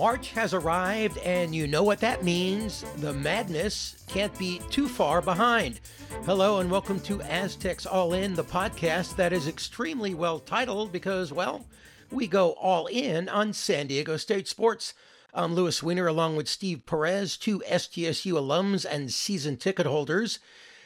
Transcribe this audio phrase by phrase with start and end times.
[0.00, 2.86] March has arrived, and you know what that means.
[2.96, 5.80] The madness can't be too far behind.
[6.24, 11.34] Hello, and welcome to Aztecs All In, the podcast that is extremely well titled because,
[11.34, 11.66] well,
[12.10, 14.94] we go all in on San Diego State sports.
[15.34, 20.38] I'm Louis Weiner along with Steve Perez, two SDSU alums and season ticket holders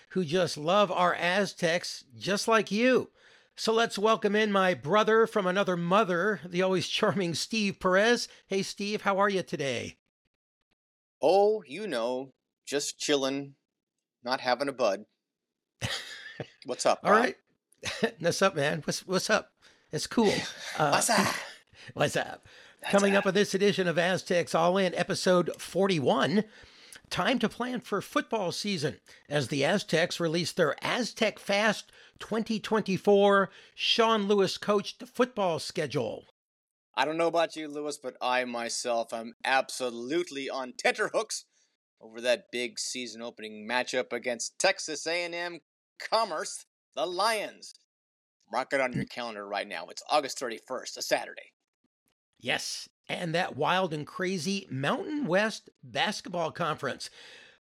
[0.09, 3.11] who just love our Aztecs just like you.
[3.57, 8.27] So let's welcome in my brother from another mother, the always charming Steve Perez.
[8.49, 9.97] Hey, Steve, how are you today?
[11.23, 12.33] Oh, you know,
[12.67, 13.55] just chilling,
[14.25, 15.05] not having a bud.
[16.67, 16.99] What's up?
[17.05, 17.37] All right.
[18.19, 18.83] What's up, man?
[18.85, 19.53] What's what's up?
[19.93, 20.33] It's cool.
[20.77, 21.35] Uh, what's up?
[21.93, 22.49] What's up?
[22.81, 26.43] That's Coming up with this edition of Aztecs All In, episode 41.
[27.11, 34.27] Time to plan for football season as the Aztecs release their Aztec Fast 2024 Sean
[34.27, 36.27] Lewis coached football schedule.
[36.97, 41.45] I don't know about you, Louis, but I myself am absolutely on tenterhooks
[42.01, 45.61] over that big season opening matchup against Texas A&M
[45.99, 47.75] Commerce, the Lions.
[48.53, 49.87] Mark it on your calendar right now.
[49.87, 51.53] It's August 31st, a Saturday.
[52.39, 57.11] Yes, and that wild and crazy Mountain West Basketball Conference.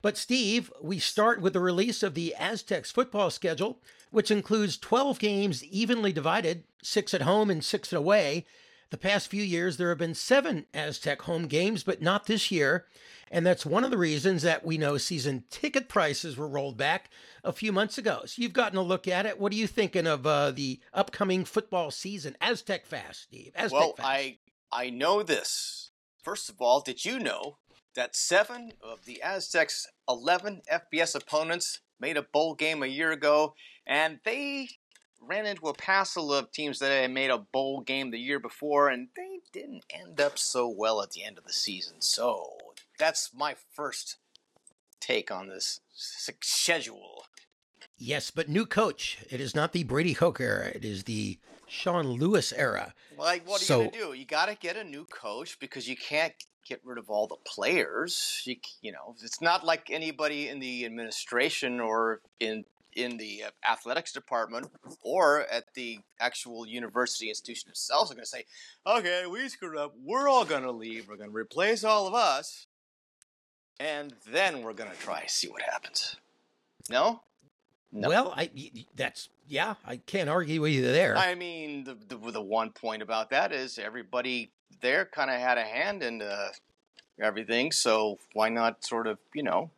[0.02, 5.18] But, Steve, we start with the release of the Aztecs football schedule, which includes 12
[5.18, 8.46] games evenly divided, six at home and six away.
[8.90, 12.86] The past few years, there have been seven Aztec home games, but not this year.
[13.30, 17.10] And that's one of the reasons that we know season ticket prices were rolled back
[17.44, 18.22] a few months ago.
[18.26, 19.38] So you've gotten a look at it.
[19.38, 22.36] What are you thinking of uh, the upcoming football season?
[22.40, 23.52] Aztec Fast, Steve.
[23.54, 24.08] Aztec well, Fast.
[24.08, 24.38] I
[24.72, 25.90] I know this.
[26.22, 27.58] First of all, did you know
[27.94, 33.54] that seven of the Aztecs' 11 FBS opponents made a bowl game a year ago,
[33.86, 34.68] and they
[35.20, 38.88] ran into a passel of teams that had made a bowl game the year before,
[38.88, 41.96] and they didn't end up so well at the end of the season.
[41.98, 42.46] So
[42.98, 44.16] that's my first
[45.00, 47.24] take on this schedule.
[47.98, 49.18] Yes, but new coach.
[49.28, 50.68] It is not the Brady Hoke era.
[50.68, 51.38] It is the
[51.70, 52.94] Sean Lewis era.
[53.16, 54.12] Like, what are so, you going to do?
[54.14, 56.34] You got to get a new coach because you can't
[56.66, 58.42] get rid of all the players.
[58.44, 62.64] You, you know, it's not like anybody in the administration or in
[62.96, 64.68] in the uh, athletics department
[65.02, 68.44] or at the actual university institution itself are going to say,
[68.84, 69.94] "Okay, we screwed up.
[70.02, 71.08] We're all going to leave.
[71.08, 72.66] We're going to replace all of us,
[73.78, 76.16] and then we're going to try see what happens."
[76.88, 77.22] No,
[77.92, 78.08] no.
[78.08, 78.50] Well, I
[78.94, 81.16] that's yeah, I can't argue with you there.
[81.16, 85.58] I mean, the the, the one point about that is everybody there kind of had
[85.58, 86.48] a hand in uh,
[87.20, 89.70] everything, so why not sort of you know,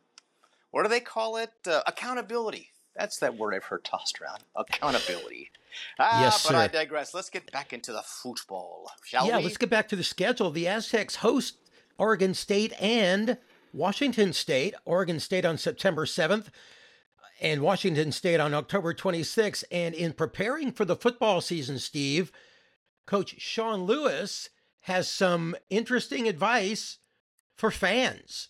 [0.71, 1.51] what do they call it?
[1.67, 2.69] Uh, accountability.
[2.95, 4.43] That's that word I've heard tossed around.
[4.55, 5.49] Accountability.
[5.97, 6.57] Ah, yes, but sir.
[6.57, 7.15] I digress.
[7.15, 9.41] Let's get back into the football, shall yeah, we?
[9.41, 10.51] Yeah, let's get back to the schedule.
[10.51, 11.57] The Aztecs host
[11.97, 13.39] Oregon State and
[13.73, 14.75] Washington State.
[14.85, 16.49] Oregon State on September 7th
[17.41, 19.63] and Washington State on October 26th.
[19.71, 22.31] And in preparing for the football season, Steve,
[23.05, 24.49] Coach Sean Lewis
[24.81, 26.99] has some interesting advice
[27.55, 28.49] for fans.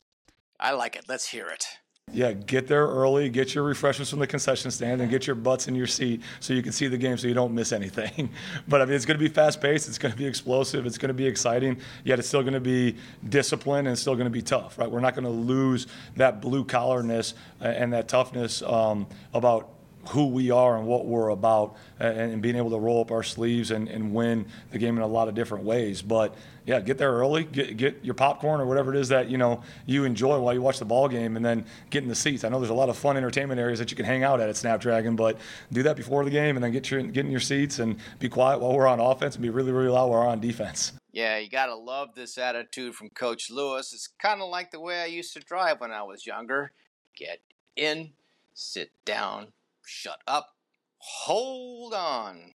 [0.59, 1.05] I like it.
[1.07, 1.65] Let's hear it
[2.13, 5.67] yeah, get there early, get your refreshments from the concession stand, and get your butts
[5.67, 8.29] in your seat so you can see the game so you don't miss anything.
[8.67, 10.97] But I mean, it's going to be fast paced, it's going to be explosive, it's
[10.97, 12.95] going to be exciting, yet it's still going to be
[13.27, 14.89] disciplined and still going to be tough, right?
[14.89, 19.69] We're not going to lose that blue collarness uh, and that toughness um, about
[20.09, 23.23] who we are and what we're about and, and, being able to roll up our
[23.23, 26.01] sleeves and, and win the game in a lot of different ways.
[26.01, 26.35] But
[26.65, 29.61] yeah, get there early, get, get your popcorn or whatever it is that you know
[29.85, 32.43] you enjoy while you watch the ball game, and then get in the seats.
[32.43, 34.49] I know there's a lot of fun entertainment areas that you can hang out at
[34.49, 35.37] at Snapdragon, but
[35.71, 38.29] do that before the game and then get your get in your seats and be
[38.29, 40.93] quiet while we're on offense and be really really loud while we're on defense.
[41.11, 43.93] Yeah, you gotta love this attitude from Coach Lewis.
[43.93, 46.71] It's kind of like the way I used to drive when I was younger.
[47.15, 47.39] Get
[47.75, 48.11] in,
[48.53, 49.47] sit down,
[49.85, 50.55] shut up,
[50.97, 52.53] hold on.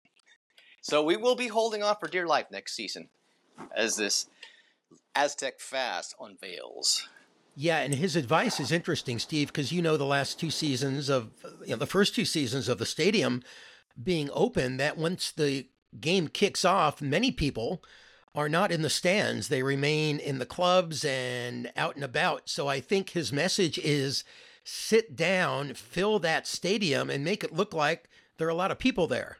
[0.80, 3.08] So we will be holding on for dear life next season
[3.74, 4.26] as this
[5.14, 7.08] Aztec Fast unveils.
[7.58, 11.30] Yeah, and his advice is interesting, Steve, because you know the last two seasons of
[11.62, 13.42] you know, the first two seasons of the stadium
[14.00, 14.76] being open.
[14.76, 15.66] That once the
[15.98, 17.82] game kicks off, many people
[18.34, 22.50] are not in the stands; they remain in the clubs and out and about.
[22.50, 24.22] So I think his message is
[24.62, 28.78] sit down, fill that stadium, and make it look like there are a lot of
[28.78, 29.38] people there.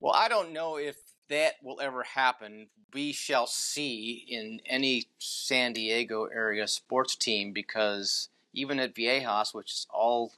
[0.00, 0.96] Well, I don't know if
[1.30, 2.66] that will ever happen.
[2.92, 9.72] We shall see in any San Diego area sports team because even at Viejas, which
[9.72, 10.32] is all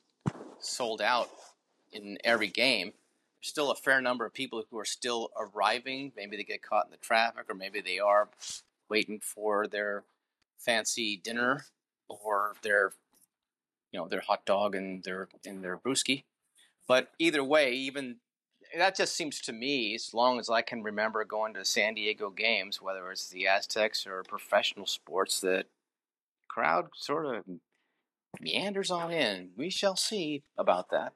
[0.60, 1.30] sold out
[1.92, 2.92] in every game,
[3.40, 6.12] there's still a fair number of people who are still arriving.
[6.14, 8.28] Maybe they get caught in the traffic, or maybe they are
[8.88, 10.04] waiting for their
[10.58, 11.64] fancy dinner
[12.08, 12.92] or their,
[13.90, 16.24] you know, their hot dog and their and their brewski.
[16.86, 18.16] But either way, even
[18.76, 22.30] that just seems to me, as long as I can remember going to San Diego
[22.30, 25.66] games, whether it's the Aztecs or professional sports, that
[26.48, 27.44] crowd sort of
[28.40, 29.50] meanders on in.
[29.56, 31.12] We shall see about that.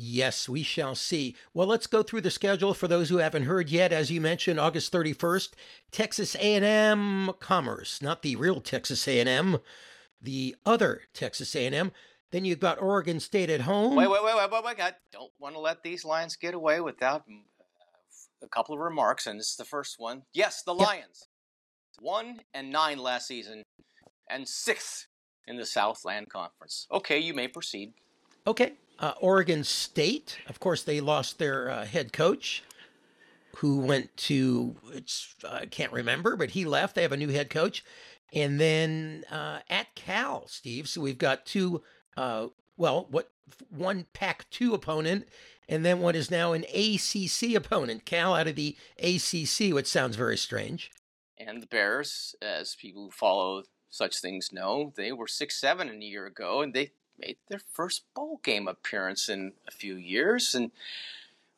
[0.00, 1.34] Yes, we shall see.
[1.52, 3.92] Well, let's go through the schedule for those who haven't heard yet.
[3.92, 5.50] As you mentioned, August 31st,
[5.90, 9.58] Texas A&M Commerce, not the real Texas A&M,
[10.22, 11.90] the other Texas A&M.
[12.30, 13.94] Then you've got Oregon State at home.
[13.94, 14.80] Wait, wait, wait, wait, wait, wait.
[14.80, 17.40] I don't want to let these Lions get away without mm,
[18.42, 20.22] a couple of remarks, and this is the first one.
[20.32, 20.86] Yes, the Yep.
[20.86, 21.28] Lions.
[22.00, 23.62] One and nine last season,
[24.30, 25.06] and sixth
[25.46, 26.86] in the Southland Conference.
[26.92, 27.94] Okay, you may proceed.
[28.46, 28.74] Okay.
[29.00, 32.62] Uh, Oregon State, of course, they lost their uh, head coach,
[33.56, 36.94] who went to it's I can't remember, but he left.
[36.94, 37.84] They have a new head coach,
[38.32, 40.88] and then uh, at Cal, Steve.
[40.88, 41.82] So we've got two.
[42.16, 43.30] Uh, well, what
[43.70, 45.28] one Pac-2 opponent,
[45.68, 48.04] and then what is now an ACC opponent.
[48.04, 50.90] Cal out of the ACC, which sounds very strange.
[51.36, 55.94] And the Bears, as people who follow such things know, they were six seven a
[55.94, 60.70] year ago, and they made their first bowl game appearance in a few years, and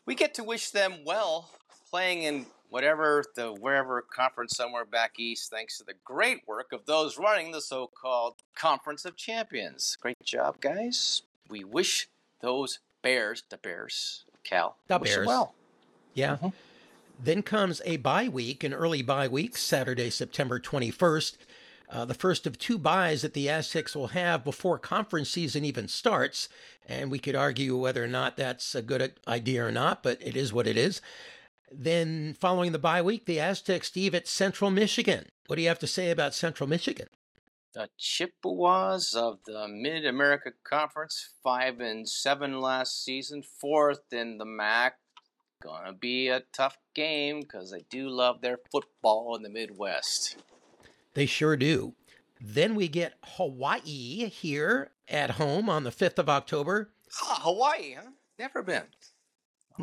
[0.06, 1.50] we get to wish them well
[1.90, 6.86] playing in whatever the wherever conference somewhere back east, thanks to the great work of
[6.86, 9.96] those running the so-called Conference of Champions.
[10.00, 11.22] Great job, guys.
[11.48, 12.08] We wish
[12.40, 15.26] those Bears, the Bears, Cal, The Bears.
[15.26, 15.54] well.
[16.14, 16.36] Yeah.
[16.36, 16.52] Mhm.
[17.22, 21.36] Then comes a bye week, an early bye week, Saturday, September 21st.
[21.90, 25.88] Uh, the first of two buys that the Aztecs will have before conference season even
[25.88, 26.48] starts.
[26.88, 30.36] And we could argue whether or not that's a good idea or not, but it
[30.36, 31.00] is what it is.
[31.70, 35.26] Then, following the bye week, the Aztecs, Steve, at Central Michigan.
[35.46, 37.08] What do you have to say about Central Michigan?
[37.72, 44.44] The Chippewas of the Mid America Conference, five and seven last season, fourth in the
[44.44, 44.96] MAC.
[45.62, 50.36] Gonna be a tough game because they do love their football in the Midwest.
[51.14, 51.94] They sure do.
[52.40, 56.90] Then we get Hawaii here at home on the 5th of October.
[57.22, 58.10] Ah, Hawaii, huh?
[58.38, 58.84] Never been.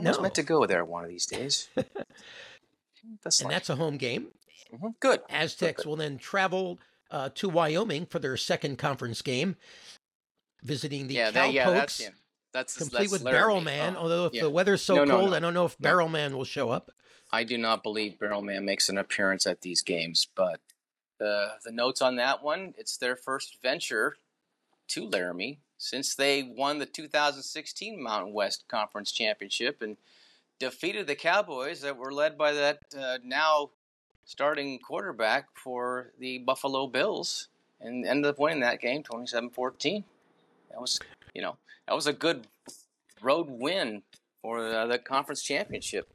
[0.03, 0.21] No.
[0.21, 1.69] meant to go there one of these days.
[3.23, 4.27] that's And that's a home game.
[4.73, 4.93] Mhm.
[4.99, 5.21] good.
[5.29, 6.79] Aztecs will then travel
[7.09, 9.55] uh, to Wyoming for their second conference game,
[10.63, 12.09] visiting the yeah, that, yeah, that's yeah.
[12.53, 13.23] That's complete that's with.
[13.23, 13.95] Barrel Man.
[13.95, 14.43] Oh, although if yeah.
[14.43, 15.35] the weather's so No, no, cold, no.
[15.35, 15.77] I don't know if.
[15.79, 16.91] Barrel Man will show up.
[17.31, 20.59] I do not believe Barrel Man makes an appearance at these games, but
[21.21, 24.17] uh, the notes on that one, it's their first venture
[24.89, 29.97] to Laramie since they won the 2016 Mountain West Conference Championship and
[30.59, 33.69] defeated the Cowboys that were led by that uh, now
[34.25, 37.47] starting quarterback for the Buffalo Bills
[37.79, 40.03] and ended up winning that game 27-14.
[40.71, 40.99] That was,
[41.33, 41.57] you know,
[41.87, 42.47] that was a good
[43.21, 44.01] road win
[44.41, 46.11] for uh, the conference championship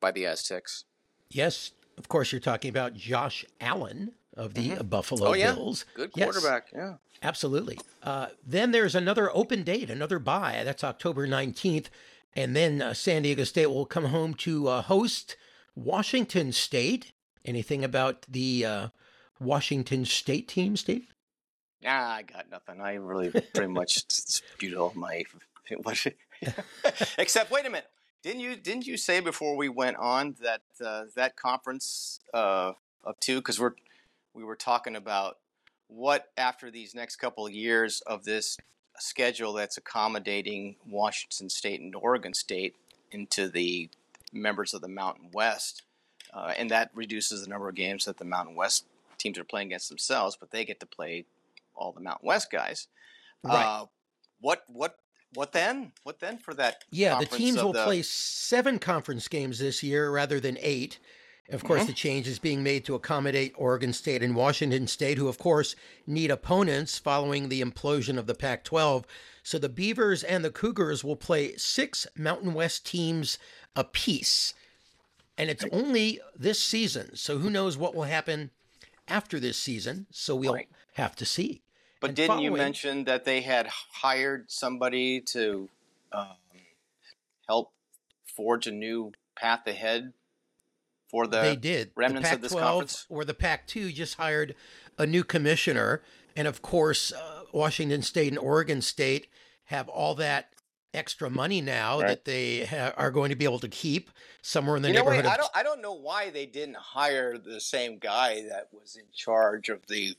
[0.00, 0.84] by the Aztecs.
[1.30, 5.54] Yes, of course, you're talking about Josh Allen of the uh, Buffalo Oh, yeah.
[5.54, 5.84] Bills.
[5.94, 6.24] Good Yes.
[6.32, 6.94] quarterback, yeah.
[7.22, 7.78] Absolutely.
[8.02, 10.60] Uh, then there's another open date, another bye.
[10.64, 11.86] That's October 19th.
[12.34, 15.36] And then uh, San Diego State will come home to uh, host
[15.74, 17.12] Washington State.
[17.44, 18.88] Anything about the uh,
[19.40, 21.06] Washington State team, Steve?
[21.82, 22.80] Nah, I got nothing.
[22.80, 25.24] I really pretty much spewed all my.
[25.82, 26.06] what-
[27.18, 27.86] Except, wait a minute.
[28.22, 32.72] Didn't you didn't you say before we went on that uh, that conference uh,
[33.04, 33.36] of two?
[33.36, 33.72] Because we're
[34.36, 35.38] we were talking about
[35.88, 38.58] what after these next couple of years of this
[38.98, 42.76] schedule that's accommodating Washington State and Oregon State
[43.10, 43.88] into the
[44.32, 45.82] members of the Mountain West,
[46.34, 48.84] uh, and that reduces the number of games that the Mountain West
[49.16, 51.24] teams are playing against themselves, but they get to play
[51.74, 52.88] all the Mountain West guys.
[53.42, 53.64] Right.
[53.64, 53.86] Uh,
[54.40, 54.96] what what
[55.34, 55.92] what then?
[56.02, 56.84] What then for that?
[56.90, 60.98] Yeah, the teams will the- play seven conference games this year rather than eight.
[61.50, 61.86] Of course, Mm-hmm.
[61.86, 65.76] the change is being made to accommodate Oregon State and Washington State, who, of course,
[66.06, 69.06] need opponents following the implosion of the Pac 12.
[69.44, 73.38] So the Beavers and the Cougars will play six Mountain West teams
[73.76, 74.54] apiece.
[75.38, 77.14] And it's only this season.
[77.14, 78.50] So who knows what will happen
[79.06, 80.06] after this season?
[80.10, 80.68] So we'll Right.
[80.94, 81.62] have to see.
[82.00, 85.68] But And didn't you mention that they had hired somebody to
[86.12, 86.36] um,
[87.46, 87.72] help
[88.34, 90.12] forge a new path ahead
[91.08, 91.90] for the they did.
[91.96, 93.06] remnants the of this Pac-12 conference?
[93.08, 94.54] or the Pac-2 just hired
[94.98, 96.02] a new commissioner,
[96.34, 99.28] and of course, uh, Washington State and Oregon State
[99.64, 100.50] have all that
[100.94, 102.08] extra money now Right.
[102.08, 104.10] that they ha- are going to be able to keep
[104.40, 105.10] somewhere in the You know what?
[105.12, 105.50] neighborhood I don't.
[105.56, 109.86] I don't know why they didn't hire the same guy that was in charge of
[109.88, 110.16] the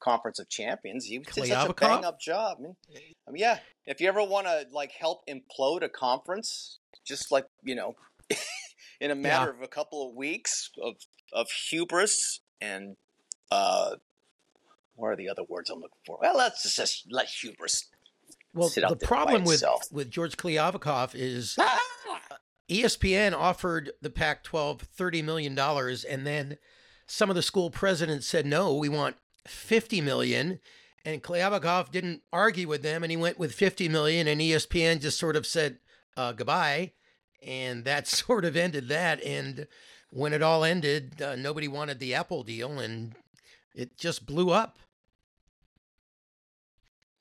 [0.00, 1.04] Conference of Champions.
[1.06, 2.58] He did such a bang up job.
[2.58, 2.76] I mean,
[3.26, 3.60] I mean, yeah.
[3.86, 7.94] If you ever want to like help implode a conference, just like you know,
[9.00, 9.58] in a matter yeah.
[9.58, 10.96] of a couple of weeks of
[11.32, 12.96] of hubris and
[13.50, 13.96] uh,
[14.94, 16.18] what are the other words I'm looking for?
[16.20, 17.86] Well, let's just let hubris.
[18.54, 19.62] Well, the problem with
[19.92, 21.80] with George Kliavkoff is ah!
[22.70, 26.56] ESPN offered the Pac-12 thirty million dollars, and then
[27.06, 30.60] some of the school presidents said no, we want fifty million.
[31.04, 34.26] And Kliavkoff didn't argue with them, and he went with fifty million.
[34.26, 35.78] And ESPN just sort of said
[36.16, 36.92] uh, goodbye,
[37.46, 39.22] and that sort of ended that.
[39.22, 39.66] And
[40.10, 43.14] when it all ended, uh, nobody wanted the Apple deal, and
[43.74, 44.78] it just blew up.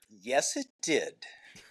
[0.09, 1.13] Yes, it did.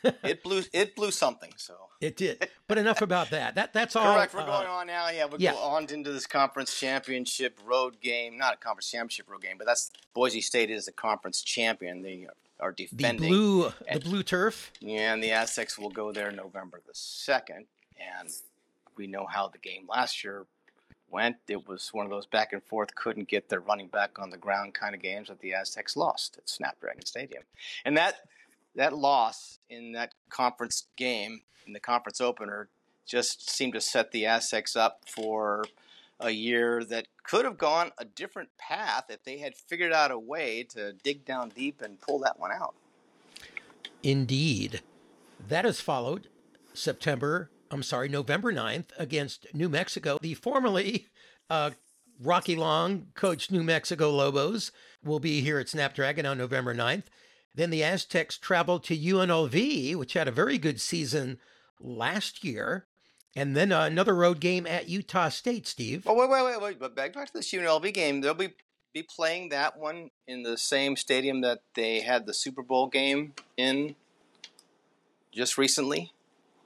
[0.23, 1.53] it blew it blew something.
[1.57, 2.49] So it did.
[2.69, 3.55] But enough about that.
[3.55, 4.15] That that's all.
[4.15, 4.35] Correct.
[4.35, 5.09] We're uh, going on now.
[5.09, 5.55] Yeah, we're yeah.
[5.55, 8.39] on into this conference championship road game.
[8.39, 12.03] Not a conference championship road game, but that's Boise State is the conference champion.
[12.03, 12.27] They
[12.61, 14.73] are defending the blue and, the blue turf.
[14.81, 17.67] Yeah, and the Aztecs will go there November the second,
[17.99, 18.31] and
[18.97, 20.47] we know how the game last year
[21.11, 21.37] went.
[21.49, 24.37] It was one of those back and forth, couldn't get their running back on the
[24.37, 27.43] ground kind of games that the Aztecs lost at Snapdragon Stadium,
[27.85, 28.17] and that
[28.77, 32.69] that loss in that conference game in the conference opener
[33.07, 35.65] just seemed to set the Aztecs up for
[36.21, 40.19] a year that could have gone a different path if they had figured out a
[40.19, 42.75] way to dig down deep and pull that one out.
[44.03, 44.83] Indeed.
[45.49, 46.29] That is followed
[46.73, 50.17] September, I'm sorry, November 9th against New Mexico.
[50.23, 51.09] The formerly
[51.51, 51.73] uh,
[52.23, 54.71] Rocky Long coached New Mexico Lobos
[55.03, 57.07] will be here at Snapdragon on November 9th.
[57.53, 61.41] Then the Aztecs travel to UNLV, which had a very good season
[61.81, 62.87] last year.
[63.35, 66.05] And then another road game at Utah State, Steve.
[66.07, 66.79] Oh, wait, wait, wait, wait.
[66.79, 68.21] But back, back to this UNLV game.
[68.21, 68.55] They'll be,
[68.93, 73.35] be playing that one in the same stadium that they had the Super Bowl game
[73.57, 73.97] in
[75.33, 76.14] just recently.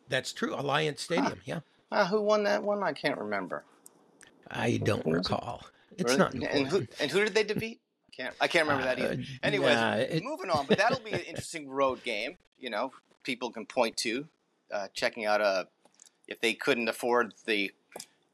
[0.09, 0.55] That's true.
[0.55, 1.35] Allegiant Stadium, huh.
[1.45, 1.61] yeah.
[1.91, 2.83] Uh, who won that one?
[2.83, 3.65] I can't remember.
[4.51, 5.65] I don't recall.
[5.97, 6.03] It?
[6.03, 6.61] It's not important.
[6.61, 7.81] And who, and who did they defeat?
[8.17, 9.23] Can't I can't remember that either.
[9.23, 10.67] Uh, Anyways, nah, it, moving on.
[10.67, 12.37] But that'll be an interesting road game.
[12.59, 14.27] You know, people can point to
[14.73, 15.69] uh, checking out a
[16.27, 17.73] if they couldn't afford the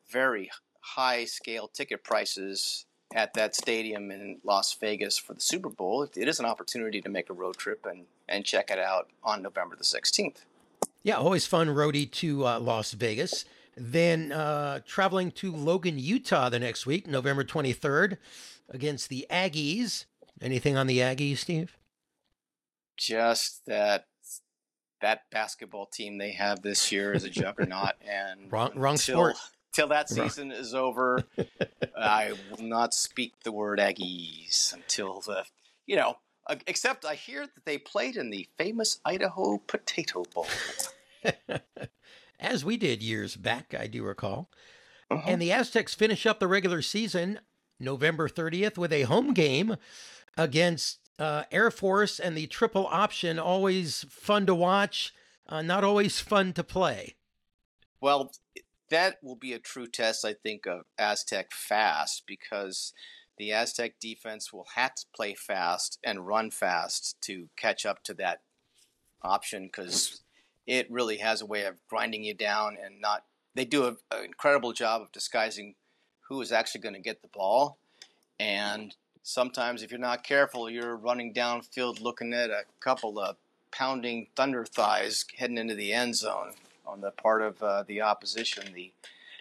[0.09, 0.51] very
[0.81, 6.29] high scale ticket prices at that stadium in Las Vegas for the Super Bowl, it
[6.29, 9.77] is an opportunity to make a road trip and, and check it out on November
[9.77, 10.39] the 16th.
[11.05, 13.45] Yeah, always fun roadie to uh, Las Vegas.
[13.77, 18.17] Then uh, traveling to Logan, Utah the next week, November 23rd
[18.71, 20.07] against the Aggies.
[20.41, 21.77] Anything on the Aggies, Steve?
[22.97, 24.07] Just that
[25.03, 29.37] that basketball team they have this year is a juggernaut, and wrong, wrong till, sport.
[29.73, 30.59] Till that season wrong.
[30.59, 31.25] is over,
[31.99, 35.45] I will not speak the word Aggies until the
[35.87, 36.17] you know.
[36.67, 40.47] Except I hear that they played in the famous Idaho Potato Bowl.
[42.41, 44.51] As we did years back, I do recall.
[45.11, 45.23] Uh-huh.
[45.27, 47.41] And the Aztecs finish up the regular season
[47.81, 49.77] November 30th with a home game
[50.37, 53.39] against uh, Air Force and the triple option.
[53.39, 55.15] Always fun to watch,
[55.49, 57.15] uh, not always fun to play.
[58.01, 58.33] Well,
[58.91, 62.93] that will be a true test, I think, of Aztec fast because
[63.39, 68.15] the Aztec defense will have to play fast and run fast to catch up to
[68.15, 68.41] that
[69.23, 70.21] option because
[70.67, 73.25] it really has a way of grinding you down and not.
[73.55, 75.75] They do an incredible job of disguising
[76.29, 77.79] who is actually going to get the ball.
[78.41, 83.37] And sometimes, if you're not careful, you're running downfield looking at a couple of
[83.71, 86.53] pounding thunder thighs heading into the end zone
[86.87, 88.73] on the part of uh, the opposition.
[88.75, 88.93] The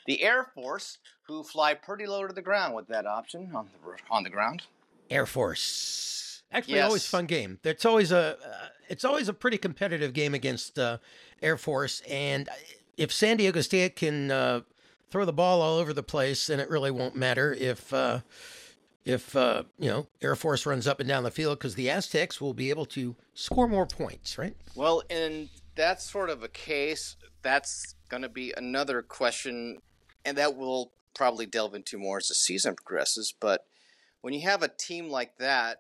[0.06, 3.98] the Air Force, who fly pretty low to the ground with that option on the
[4.10, 4.64] on the ground.
[5.10, 6.88] Air Force, actually, yes.
[6.88, 7.60] always fun game.
[7.64, 10.98] It's always a uh, it's always a pretty competitive game against uh,
[11.42, 12.50] Air Force, and
[12.98, 14.62] if San Diego State can uh,
[15.10, 18.20] throw the ball all over the place, then it really won't matter if uh,
[19.06, 22.40] if uh, you know Air Force runs up and down the field because the Aztecs
[22.40, 24.56] will be able to score more points, right?
[24.76, 29.80] Well, in that sort of a case, that's going to be another question,
[30.26, 33.34] and that will probably delve into more as the season progresses.
[33.40, 33.66] But
[34.22, 35.80] when you have a team like that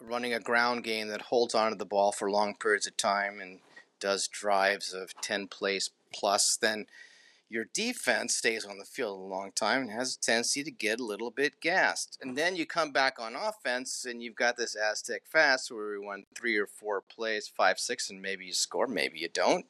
[0.00, 3.60] running a ground game that holds onto the ball for long periods of time and
[4.00, 6.86] does drives of 10 plays plus, then
[7.48, 10.98] your defense stays on the field a long time and has a tendency to get
[10.98, 12.18] a little bit gassed.
[12.20, 16.04] And then you come back on offense and you've got this Aztec fast where we
[16.04, 19.66] won three or four plays, five, six, and maybe you score, maybe you don't.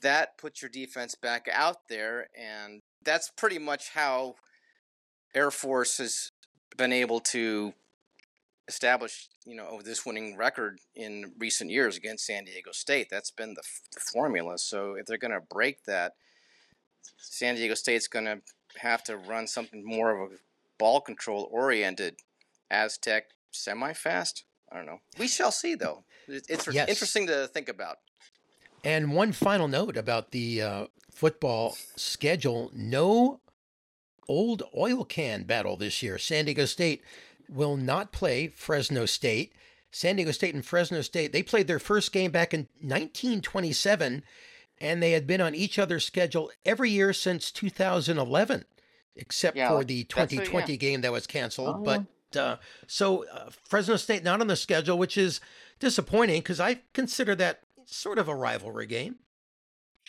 [0.00, 4.36] That puts your defense back out there, and that's pretty much how
[5.34, 6.32] Air Force has
[6.76, 7.72] been able to
[8.68, 13.08] establish, you know, this winning record in recent years against San Diego State.
[13.10, 14.58] That's been the, f- the formula.
[14.58, 16.12] So if they're going to break that,
[17.16, 18.40] San Diego State's going to
[18.78, 20.36] have to run something more of a
[20.78, 22.16] ball control oriented
[22.70, 24.44] Aztec semi fast.
[24.72, 25.00] I don't know.
[25.18, 26.04] We shall see, though.
[26.28, 26.88] It's yes.
[26.88, 27.96] interesting to think about.
[28.84, 30.86] And one final note about the uh,
[31.20, 33.40] football schedule no
[34.26, 36.16] old oil can battle this year.
[36.16, 37.02] San Diego State
[37.46, 39.52] will not play Fresno State.
[39.90, 44.22] San Diego State and Fresno State, they played their first game back in 1927,
[44.80, 48.64] and they had been on each other's schedule every year since 2011,
[49.14, 50.78] except yeah, for the 2020 yeah.
[50.78, 51.76] game that was canceled.
[51.80, 51.82] Oh.
[52.32, 55.42] But uh, so uh, Fresno State not on the schedule, which is
[55.80, 59.16] disappointing because I consider that sort of a rivalry game.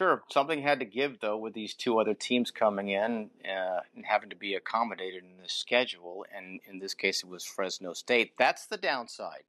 [0.01, 4.03] Sure, something had to give though with these two other teams coming in uh, and
[4.03, 8.31] having to be accommodated in the schedule, and in this case it was Fresno State.
[8.35, 9.43] That's the downside.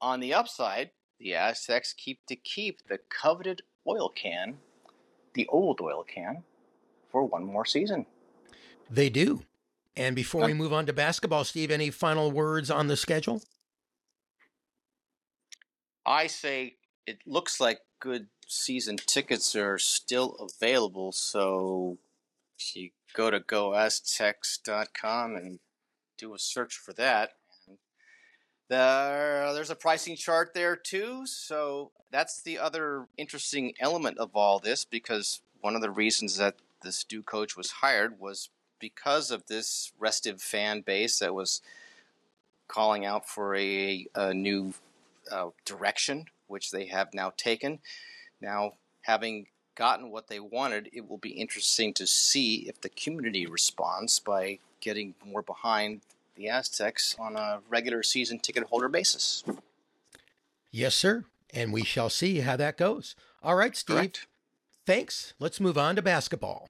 [0.00, 4.58] On the upside, the Aztecs keep to keep the coveted oil can,
[5.34, 6.44] the old oil can,
[7.10, 8.06] for one more season.
[8.88, 9.42] They do.
[9.96, 13.42] And before we move on to basketball, Steve, any final words on the schedule?
[16.06, 16.76] I say
[17.08, 21.12] it looks like good season tickets are still available.
[21.12, 21.98] So
[22.74, 25.58] you go to goaztecs.com and
[26.18, 27.32] do a search for that.
[28.68, 31.26] There, there's a pricing chart there too.
[31.26, 36.56] So that's the other interesting element of all this because one of the reasons that
[36.82, 41.62] this new coach was hired was because of this restive fan base that was
[42.68, 44.74] calling out for a, a new
[45.30, 47.78] uh, direction which they have now taken.
[48.40, 53.46] Now, having gotten what they wanted, it will be interesting to see if the community
[53.46, 56.00] responds by getting more behind
[56.34, 59.44] the Aztecs on a regular season ticket holder basis.
[60.70, 61.24] Yes, sir.
[61.54, 63.14] And we shall see how that goes.
[63.42, 63.96] All right, Steve.
[63.96, 64.26] Correct.
[64.84, 65.34] Thanks.
[65.38, 66.68] Let's move on to basketball.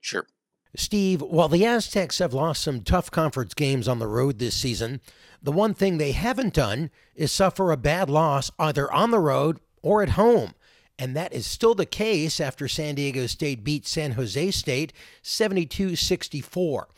[0.00, 0.26] Sure.
[0.74, 5.00] Steve, while the Aztecs have lost some tough conference games on the road this season,
[5.42, 9.58] the one thing they haven't done is suffer a bad loss either on the road
[9.82, 10.54] or at home.
[10.98, 15.96] And that is still the case after San Diego State beat San Jose State 72
[15.96, 16.88] 64.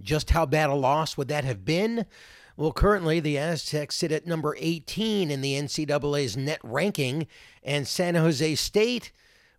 [0.00, 2.06] Just how bad a loss would that have been?
[2.56, 7.26] Well, currently the Aztecs sit at number 18 in the NCAA's net ranking,
[7.62, 9.12] and San Jose State,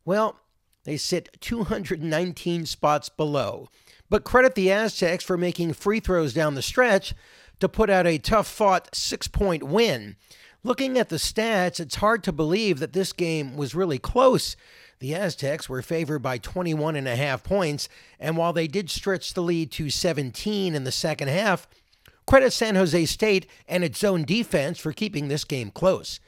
[0.06, 0.39] well,
[0.84, 3.69] they sit 219 spots below.
[4.10, 7.13] But credit the Aztecs for making free throws down the stretch
[7.60, 10.15] to put out a tough fought six point win.
[10.63, 14.56] Looking at the stats, it's hard to believe that this game was really close.
[15.00, 19.34] The Aztecs were favored by 21 and a half points, and while they did stretch
[19.34, 21.67] the lead to 17 in the second half,
[22.28, 26.19] credit San Jose State and its own defense for keeping this game close.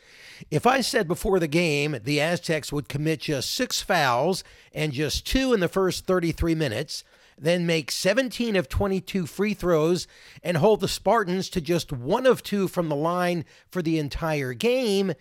[0.49, 4.43] If I said before the game the Aztecs would commit just six fouls
[4.73, 7.03] and just two in the first 33 minutes,
[7.37, 10.07] then make 17 of 22 free throws
[10.41, 14.53] and hold the Spartans to just one of two from the line for the entire
[14.53, 15.13] game,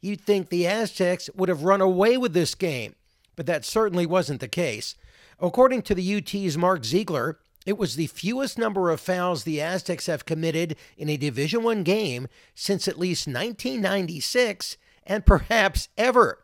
[0.00, 2.94] you'd think the Aztecs would have run away with this game.
[3.36, 4.94] But that certainly wasn't the case.
[5.40, 10.06] According to the UT's Mark Ziegler, it was the fewest number of fouls the Aztecs
[10.06, 14.76] have committed in a Division 1 game since at least 1996
[15.06, 16.38] and perhaps ever.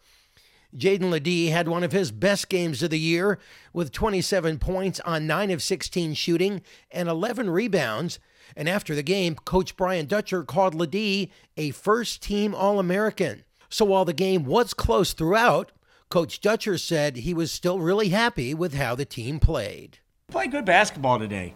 [0.76, 3.38] Jaedon LeDee had one of his best games of the year
[3.72, 8.18] with 27 points on 9 of 16 shooting and 11 rebounds.
[8.56, 13.44] And after the game, Coach Brian Dutcher called LeDee a first team All American.
[13.68, 15.72] So while the game was close throughout,
[16.08, 19.98] Coach Dutcher said he was still really happy with how the team played.
[20.28, 21.54] Played good basketball today.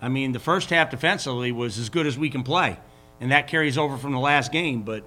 [0.00, 2.78] I mean, the first half defensively was as good as we can play,
[3.20, 4.82] and that carries over from the last game.
[4.82, 5.04] But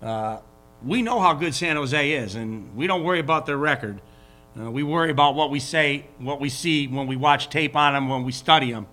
[0.00, 0.38] uh,
[0.84, 4.00] we know how good San Jose is, and we don't worry about their record.
[4.58, 7.92] Uh, we worry about what we say, what we see when we watch tape on
[7.92, 8.86] them, when we study them.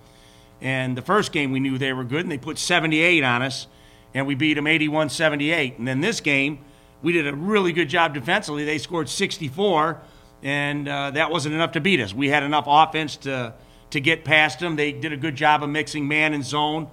[0.61, 3.67] And the first game we knew they were good, and they put 78 on us,
[4.13, 5.77] and we beat them 81 78.
[5.77, 6.59] And then this game,
[7.01, 8.65] we did a really good job defensively.
[8.65, 10.01] They scored 64,
[10.43, 12.13] and uh, that wasn't enough to beat us.
[12.13, 13.53] We had enough offense to,
[13.91, 14.75] to get past them.
[14.75, 16.87] They did a good job of mixing man and zone.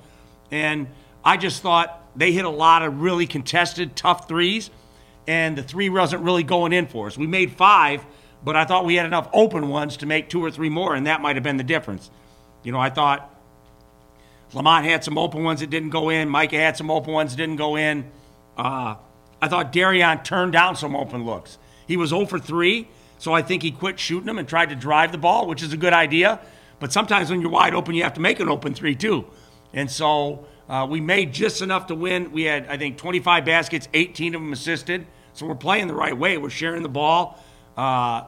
[0.51, 0.87] And
[1.25, 4.71] I just thought they hit a lot of really contested, tough threes
[5.27, 7.17] and the three wasn't really going in for us.
[7.17, 8.05] We made five,
[8.45, 11.07] but I thought we had enough open ones to make two or three more, and
[11.07, 12.11] that might have been the difference.
[12.63, 13.31] You know, I thought
[14.53, 16.29] Lamont had some open ones that didn't go in.
[16.29, 18.11] Micah had some open ones that didn't go in.
[18.57, 18.97] Uh,
[19.41, 21.59] I thought Darrion turned down some open looks.
[21.87, 24.77] He was 0 for 3, so I think he quit shooting them and tried to
[24.77, 26.41] drive the ball, which is a good idea.
[26.81, 29.27] But sometimes when you're wide open, you have to make an open three, too.
[29.73, 32.33] And so uh, we made just enough to win.
[32.33, 35.07] We had, I think, 25 baskets, 18 of them assisted.
[35.33, 36.39] So we're playing the right way.
[36.39, 37.39] We're sharing the ball.
[37.77, 38.25] Uh,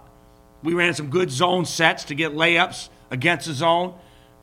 [0.62, 3.94] we ran some good zone sets to get layups against the zone.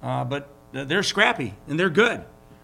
[0.02, 2.24] Uh, but they're scrappy and they're good.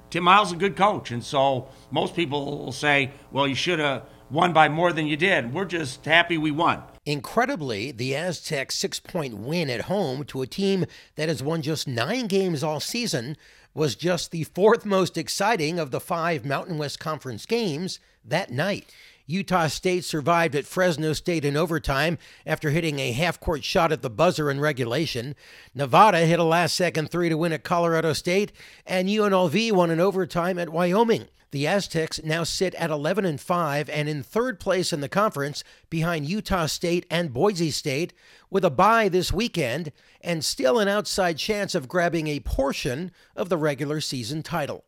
[0.10, 1.12] Tim Miles is a good coach.
[1.12, 5.18] And so most people will say, well, you should have won by more than you
[5.18, 5.54] did.
[5.54, 6.84] We're just happy we won.
[7.06, 11.88] Incredibly, the Aztecs' six point win at home to a team that has won just
[11.88, 13.36] nine games all season
[13.80, 18.94] was just the fourth most exciting of the five Mountain West Conference games that night.
[19.26, 24.02] Utah State survived at Fresno State in overtime after hitting a half court shot at
[24.02, 25.34] the buzzer in regulation.
[25.74, 28.52] Nevada hit a last second three to win at Colorado State,
[28.86, 31.30] and UNLV won in overtime at Wyoming.
[31.52, 35.64] The Aztecs now sit at 11 and 5 and in third place in the conference
[35.90, 38.14] behind Utah State and Boise State
[38.52, 43.50] with a bye this weekend and still an outside chance of grabbing a portion of
[43.50, 44.84] the regular season title.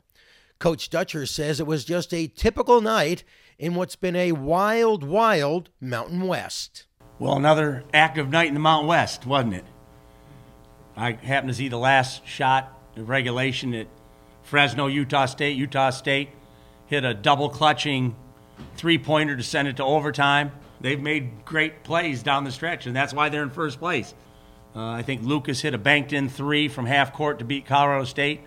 [0.60, 3.24] Coach Dutcher says it was just a typical night
[3.58, 6.86] in what's been a wild, wild Mountain West.
[7.17, 9.65] Well, another active night in the Mountain West, wasn't it?
[10.95, 13.88] I happened to see the last shot of regulation at
[14.43, 15.58] Fresno, Utah State.
[15.58, 16.30] Utah State
[16.91, 18.15] hit a double clutching
[18.75, 20.51] three pointer to send it to overtime.
[20.80, 24.13] They've made great plays down the stretch, and that's why they're in first place.
[24.75, 28.06] Uh, I think Lucas hit a banked in three from half court to beat Colorado
[28.06, 28.41] State,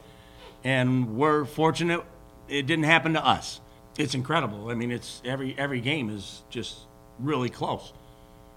[0.63, 2.05] and we're fortunate
[2.49, 3.61] it didn't happen to us
[3.99, 4.71] it's incredible.
[4.71, 6.79] I mean, it's every every game is just
[7.19, 7.93] really close.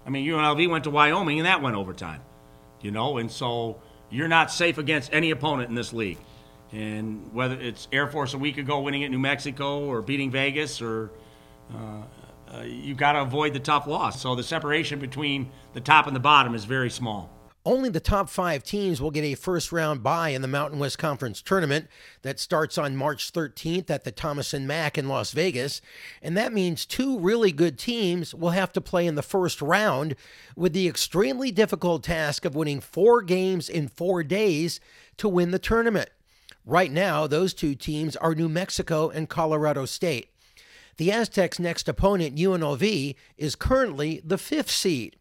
[0.06, 2.22] I mean, UNLV went to Wyoming and that went overtime,
[2.80, 6.18] you know, and so you're not safe against any opponent in this league.
[6.72, 10.82] And whether it's Air Force a week ago winning at New Mexico or beating Vegas
[10.82, 11.10] or
[11.74, 12.02] uh,
[12.54, 14.20] uh, you got to avoid the tough loss.
[14.20, 17.30] So the separation between the top and the bottom is very small.
[17.64, 20.96] Only the top five teams will get a first round bye in the Mountain West
[20.96, 21.86] Conference tournament
[22.22, 25.82] that starts on March 13th at the Thomas and Mack in Las Vegas.
[26.22, 30.16] And that means two really good teams will have to play in the first round
[30.56, 34.80] with the extremely difficult task of winning four games in four days
[35.18, 36.08] to win the tournament.
[36.68, 40.28] Right now, those two teams are New Mexico and Colorado State.
[40.98, 45.16] The Aztecs' next opponent, UNLV, is currently the fifth seed.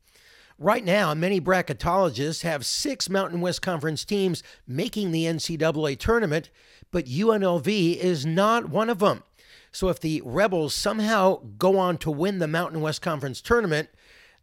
[0.59, 6.49] Right now, many bracketologists have six Mountain West Conference teams making the NCAA tournament,
[6.91, 9.23] but UNLV is not one of them.
[9.71, 13.87] So if the Rebels somehow go on to win the Mountain West Conference tournament,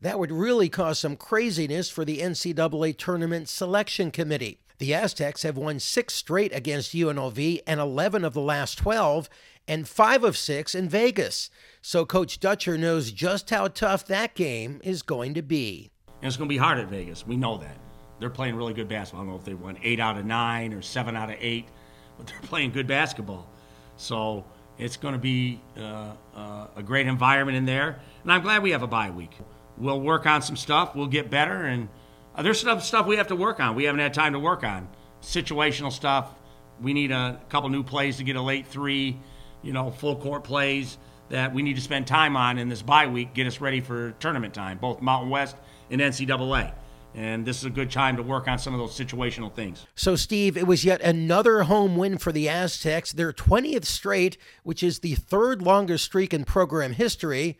[0.00, 4.60] that would really cause some craziness for the NCAA Tournament Selection Committee.
[4.78, 9.28] The Aztecs have won six straight against UNLV and 11 of the last 12,
[9.68, 11.48] and five of six in Vegas.
[11.80, 15.90] So Coach Dutcher knows just how tough that game is going to be.
[16.20, 17.26] And it's going to be hard at Vegas.
[17.26, 17.76] We know that.
[18.20, 19.22] They're playing really good basketball.
[19.22, 21.68] I don't know if they won eight out of nine or seven out of eight,
[22.16, 23.48] but they're playing good basketball.
[23.96, 24.44] So
[24.78, 28.00] it's going to be uh, uh, a great environment in there.
[28.22, 29.32] And I'm glad we have a bye week.
[29.76, 30.94] We'll work on some stuff.
[30.94, 31.64] We'll get better.
[31.64, 31.88] And
[32.34, 33.74] Uh, there's some stuff we have to work on.
[33.74, 34.88] We haven't had time to work on
[35.22, 36.34] situational stuff.
[36.80, 39.18] We need a couple new plays to get a late three,
[39.62, 40.98] you know, full court plays
[41.30, 44.12] that we need to spend time on in this bye week, get us ready for
[44.12, 45.56] tournament time, both Mountain West
[45.90, 46.72] and NCAA.
[47.14, 49.86] And this is a good time to work on some of those situational things.
[49.94, 54.82] So, Steve, it was yet another home win for the Aztecs, their 20th straight, which
[54.82, 57.56] is the third longest streak in program history.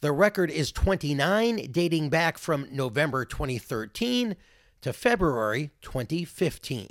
[0.00, 4.36] The record is 29, dating back from November 2013
[4.82, 6.88] to February 2015.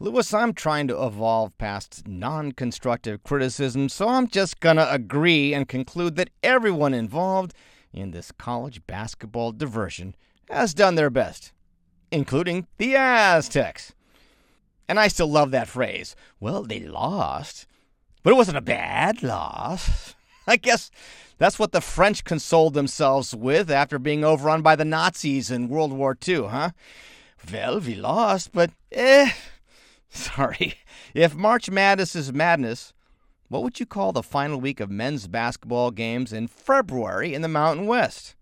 [0.00, 5.54] Louis, I'm trying to evolve past non constructive criticism, so I'm just going to agree
[5.54, 7.54] and conclude that everyone involved
[7.92, 10.16] in this college basketball diversion
[10.48, 11.52] has done their best,
[12.10, 13.94] including the Aztecs.
[14.88, 16.16] And I still love that phrase.
[16.40, 17.68] Well, they lost,
[18.24, 20.16] but it wasn't a bad loss.
[20.46, 20.90] I guess
[21.38, 25.92] that's what the French consoled themselves with after being overrun by the Nazis in World
[25.92, 26.70] War II, huh?
[27.52, 29.30] Well, we lost, but eh.
[30.10, 30.74] Sorry.
[31.14, 32.92] If March Madness is madness,
[33.48, 37.48] what would you call the final week of men's basketball games in February in the
[37.48, 38.34] Mountain West?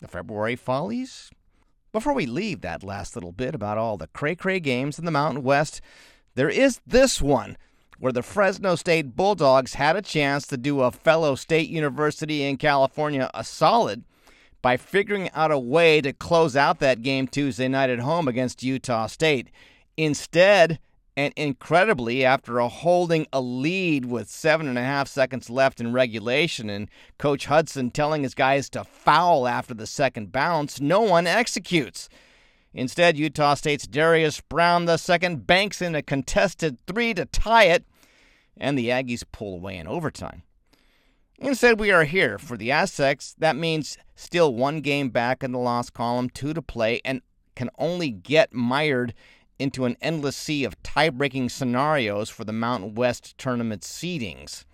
[0.00, 1.30] The February Follies?
[1.92, 5.10] Before we leave that last little bit about all the cray cray games in the
[5.10, 5.80] Mountain West,
[6.34, 7.56] there is this one
[8.02, 12.56] where the Fresno State Bulldogs had a chance to do a fellow state university in
[12.56, 14.02] California a solid
[14.60, 18.64] by figuring out a way to close out that game Tuesday night at home against
[18.64, 19.50] Utah State.
[19.96, 20.80] Instead,
[21.16, 25.92] and incredibly, after a holding a lead with seven and a half seconds left in
[25.92, 26.88] regulation and
[27.18, 32.08] Coach Hutson telling his guys to foul after the second bounce, no one executes.
[32.74, 37.84] Instead, Utah State's Darius Brown II banks in a contested three to tie it,
[38.56, 40.42] and the Aggies pull away in overtime.
[41.38, 43.34] Instead, we are here for the Aztecs.
[43.38, 47.20] That means still one game back in the loss column, two to play, and
[47.56, 49.12] can only get mired
[49.58, 54.64] into an endless sea of tie breaking scenarios for the Mountain West tournament seedings.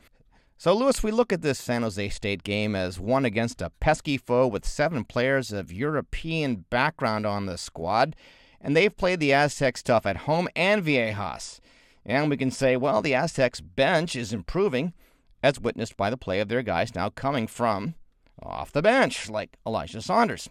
[0.57, 4.19] So, Louis, we look at this San Jose State game as one against a pesky
[4.19, 8.17] foe with seven players of European background on the squad,
[8.61, 11.61] and they've played the Aztecs tough at home and Viejas.
[12.09, 14.95] And we can say, well, the Aztecs bench is improving,
[15.43, 17.95] as witnessed by the play of their guys now coming from
[18.43, 20.49] off the bench, like Elijah Saunders,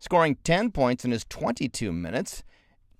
[0.00, 2.42] scoring 10 points in his 22 minutes.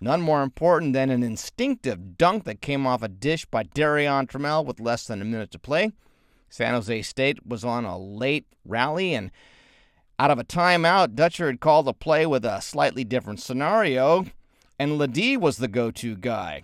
[0.01, 4.65] None more important than an instinctive dunk that came off a dish by Darrion Trammell
[4.65, 5.91] with less than a minute to play.
[6.49, 9.33] San Jose State was on a late rally, and
[10.19, 14.27] out of a timeout, Dutcher had called a play with a slightly different scenario,
[14.79, 16.63] and LeDee was the go to guy.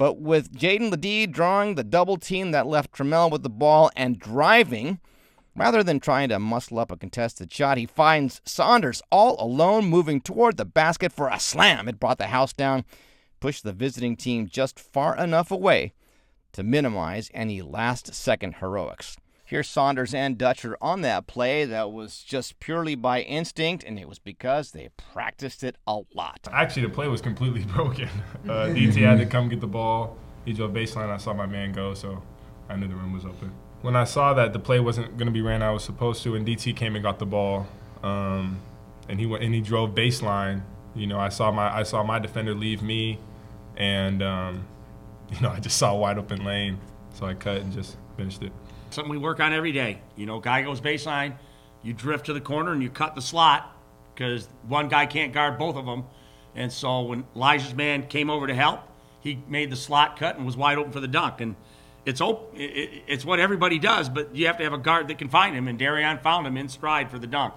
[0.00, 4.18] But with Jaedon LeDee drawing the double team that left Trammell with the ball and
[4.18, 4.98] driving,
[5.54, 10.22] rather than trying to muscle up a contested shot, he finds Saunders all alone moving
[10.22, 11.86] toward the basket for a slam.
[11.86, 12.86] It brought the house down,
[13.40, 15.92] pushed the visiting team just far enough away
[16.52, 19.18] to minimize any last second heroics.
[19.50, 24.08] Here's Saunders and Dutcher on that play that was just purely by instinct, and it
[24.08, 26.46] was because they practiced it a lot.
[26.52, 28.08] Actually, the play was completely broken.
[28.44, 30.16] Uh, DT had to come get the ball.
[30.44, 31.08] He drove baseline.
[31.08, 32.22] I saw my man go, so
[32.68, 33.50] I knew the rim was open.
[33.82, 36.36] When I saw that the play wasn't going to be ran, I was supposed to,
[36.36, 37.66] and DT came and got the ball,
[38.04, 38.60] um,
[39.08, 40.62] and he went and he drove baseline.
[40.94, 43.18] You know, I saw my I saw my defender leave me,
[43.76, 44.68] and um,
[45.32, 46.78] you know, I just saw a wide open lane,
[47.14, 48.52] so I cut and just finished it.
[48.90, 50.00] Something we work on every day.
[50.16, 51.36] You know, guy goes baseline,
[51.82, 53.76] you drift to the corner and you cut the slot
[54.14, 56.04] because one guy can't guard both of them.
[56.54, 58.80] And so when Elijah's man came over to help,
[59.20, 61.40] he made the slot cut and was wide open for the dunk.
[61.40, 61.56] And
[62.04, 65.28] it's op- it's what everybody does, but you have to have a guard that can
[65.28, 65.68] find him.
[65.68, 67.54] And Darrion found him in stride for the dunk.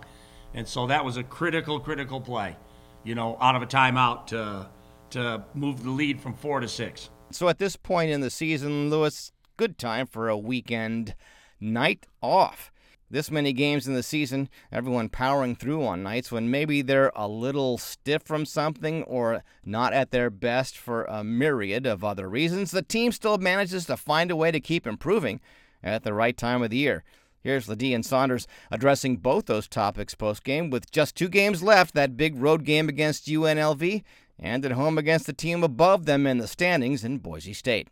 [0.54, 2.56] And so that was a critical, critical play,
[3.04, 4.68] you know, out of a timeout to,
[5.12, 7.10] to move the lead from four to six.
[7.32, 11.16] So at this point in the season, Louis, good time for a weekend
[11.60, 12.72] night off.
[13.10, 17.28] This many games in the season, everyone powering through on nights when maybe they're a
[17.28, 22.72] little stiff from something or not at their best for a myriad of other reasons,
[22.72, 25.40] the team still manages to find a way to keep improving
[25.84, 27.04] at the right time of the year.
[27.44, 31.94] Here's LeDee and Saunders addressing both those topics post game with just two games left
[31.94, 34.02] that big road game against UNLV
[34.40, 37.90] and at home against the team above them in the standings in Boise State.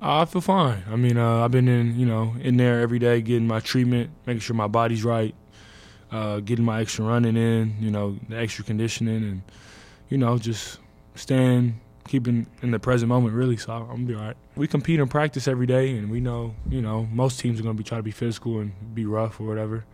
[0.00, 0.84] I feel fine.
[0.90, 4.10] I mean, uh, I've been in, you know, in there every day, getting my treatment,
[4.26, 5.34] making sure my body's right,
[6.12, 9.42] uh, getting my extra running in, you know, the extra conditioning, and
[10.08, 10.78] you know, just
[11.16, 13.56] staying, keeping in the present moment, really.
[13.56, 14.36] So I'm gonna be all right.
[14.54, 17.74] We compete and practice every day, and we know, you know, most teams are gonna
[17.74, 19.84] be trying to be physical and be rough or whatever.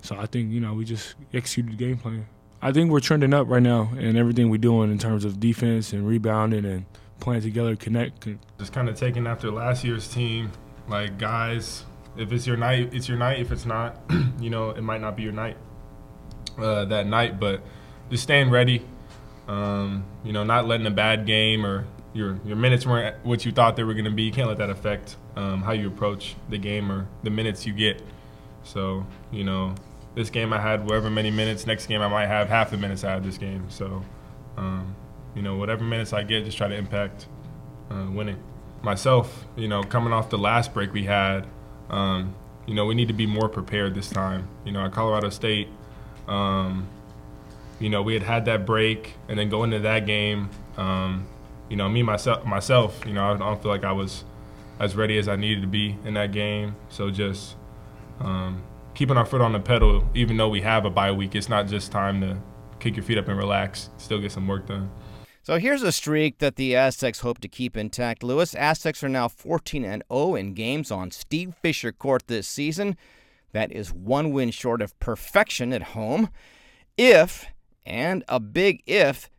[0.00, 2.26] So I think, you know, we just executed the game plan.
[2.62, 5.92] I think we're trending up right now and everything we're doing in terms of defense
[5.92, 6.86] and rebounding and
[7.22, 8.28] playing together, connect.
[8.58, 10.50] Just kind of taking after last year's team,
[10.88, 11.84] like guys,
[12.16, 13.40] if it's your night, it's your night.
[13.40, 13.96] If it's not,
[14.40, 15.56] you know, it might not be your night
[16.58, 17.40] uh, that night.
[17.40, 17.62] But
[18.10, 18.84] just staying ready,
[19.48, 23.52] um, you know, not letting a bad game or your your minutes weren't what you
[23.52, 24.24] thought they were going to be.
[24.24, 27.72] You can't let that affect um, how you approach the game or the minutes you
[27.72, 28.02] get.
[28.64, 29.76] So you know,
[30.16, 31.66] this game I had whatever many minutes.
[31.66, 33.66] Next game I might have half the minutes I had this game.
[33.70, 34.04] So,
[34.56, 34.94] um,
[35.34, 37.26] you know, whatever minutes I get, just try to impact
[37.90, 38.42] uh, winning.
[38.82, 41.46] Myself, you know, coming off the last break we had,
[41.88, 42.34] um,
[42.66, 44.48] you know, we need to be more prepared this time.
[44.64, 45.68] You know, at Colorado State,
[46.28, 46.88] um,
[47.78, 51.26] you know, we had had that break, and then going into that game, um,
[51.68, 54.24] you know, me myself, myself, you know, I don't feel like I was
[54.78, 56.76] as ready as I needed to be in that game.
[56.88, 57.56] So just
[58.20, 58.62] um,
[58.94, 61.66] keeping our foot on the pedal, even though we have a bye week, it's not
[61.66, 62.38] just time to
[62.78, 63.90] kick your feet up and relax.
[63.96, 64.90] Still get some work done.
[65.44, 68.22] So here's a streak that the Aztecs hope to keep intact.
[68.22, 72.96] Louis, Aztecs are now 14 and 0 in games on Steve Fisher Court this season.
[73.50, 76.28] That is one win short of perfection at home.
[76.96, 77.46] If,
[77.84, 79.30] and a big if,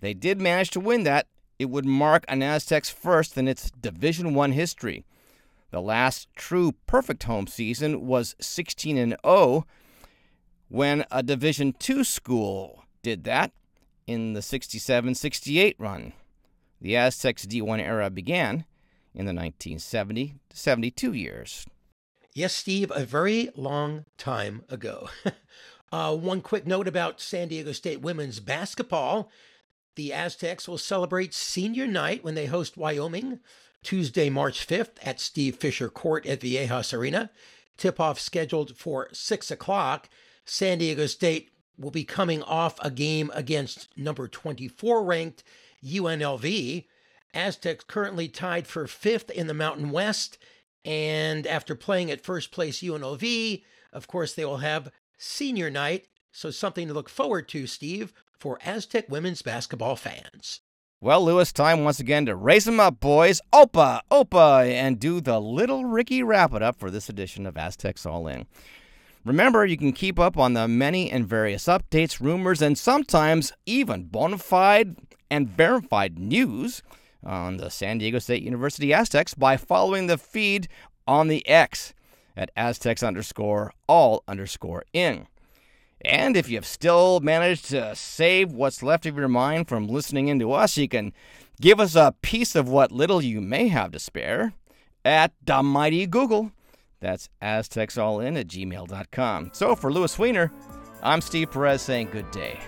[0.00, 1.28] they did manage to win that,
[1.60, 5.04] it would mark an Aztecs first in its Division 1 history.
[5.70, 9.64] The last true perfect home season was 16 and 0
[10.68, 13.52] when a Division 2 school did that
[14.06, 16.12] in the 67-68 run.
[16.80, 18.64] The Aztecs D1 era began
[19.14, 21.66] in the 1970 72 years.
[22.34, 25.10] Yes, Steve, a very long time ago.
[25.92, 29.30] uh, one quick note about San Diego State women's basketball.
[29.96, 33.40] The Aztecs will celebrate senior night when they host Wyoming
[33.82, 37.30] Tuesday, March 5th at Steve Fisher Court at Viejas Arena.
[37.76, 40.08] Tip off scheduled for 6 o'clock.
[40.44, 41.50] San Diego State
[41.82, 45.44] will be coming off a game against number 24 ranked
[45.84, 46.86] UNLV.
[47.34, 50.38] Aztecs currently tied for fifth in the Mountain West.
[50.84, 56.06] And after playing at first place UNLV, of course, they will have senior night.
[56.32, 60.60] So, something to look forward to, Steve, for Aztec women's basketball fans.
[61.02, 63.40] Well, Louis, time once again to raise them up, boys.
[63.52, 68.06] Opa, opa, and do the little Ricky wrap it up for this edition of Aztecs
[68.06, 68.46] All In.
[69.24, 74.04] Remember, you can keep up on the many and various updates, rumors, and sometimes even
[74.04, 74.96] bona fide
[75.30, 76.82] and verified news
[77.24, 80.66] on the San Diego State University Aztecs by following the feed
[81.06, 81.94] on the X
[82.36, 85.28] at Aztecs underscore all underscore in.
[86.04, 90.40] And if you've still managed to save what's left of your mind from listening in
[90.40, 91.12] to us, you can
[91.60, 94.52] give us a piece of what little you may have to spare
[95.04, 96.50] at the mighty Google.
[97.02, 99.50] That's aztecsallin at gmail.com.
[99.52, 100.52] So for Louis Weiner,
[101.02, 102.60] I'm Steve Perez saying good day.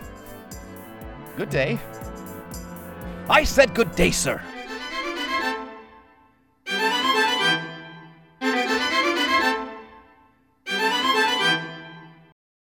[1.36, 1.78] Good day.
[3.30, 4.42] I said good day, sir.